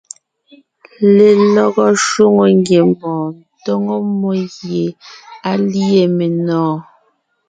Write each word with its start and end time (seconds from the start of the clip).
Lelɔgɔ 1.15 1.85
shwòŋo 2.05 2.43
ngiembɔɔn 2.59 3.33
tóŋo 3.63 3.95
mmó 4.07 4.31
gie 4.55 4.85
á 5.49 5.51
lîe 5.69 6.01
menɔ̀ɔn. 6.17 6.77